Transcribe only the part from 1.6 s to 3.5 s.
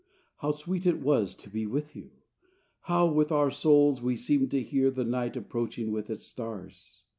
with you! How, with